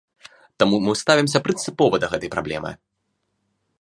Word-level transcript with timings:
Таму 0.61 0.77
мы 0.85 0.95
ставімся 1.01 1.41
прынцыпова 1.47 1.95
да 2.05 2.13
гэтай 2.15 2.33
праблемы. 2.37 2.71